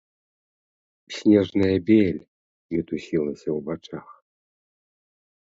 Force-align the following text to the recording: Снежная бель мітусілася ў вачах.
Снежная 1.17 1.75
бель 1.91 2.19
мітусілася 2.77 3.49
ў 3.57 3.59
вачах. 3.71 4.07